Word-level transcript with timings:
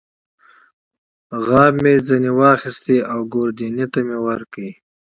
غاب 1.45 1.73
مې 1.83 1.93
ترې 2.07 2.31
واخیست 2.39 2.85
او 3.11 3.19
ګوردیني 3.33 3.85
ته 3.91 3.99
مې 4.07 4.17
ورکړ. 4.27 4.57